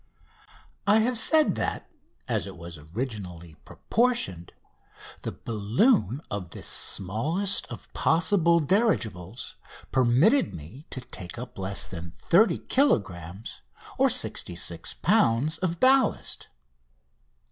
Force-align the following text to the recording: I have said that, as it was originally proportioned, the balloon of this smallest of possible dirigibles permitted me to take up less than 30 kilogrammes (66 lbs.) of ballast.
I 0.87 0.97
have 1.01 1.15
said 1.15 1.53
that, 1.53 1.87
as 2.27 2.47
it 2.47 2.57
was 2.57 2.79
originally 2.79 3.53
proportioned, 3.65 4.51
the 5.21 5.31
balloon 5.31 6.21
of 6.31 6.49
this 6.49 6.67
smallest 6.67 7.67
of 7.67 7.93
possible 7.93 8.59
dirigibles 8.59 9.57
permitted 9.91 10.55
me 10.55 10.87
to 10.89 11.01
take 11.01 11.37
up 11.37 11.59
less 11.59 11.85
than 11.85 12.09
30 12.17 12.57
kilogrammes 12.61 13.61
(66 14.09 14.95
lbs.) 15.03 15.59
of 15.59 15.79
ballast. 15.79 16.47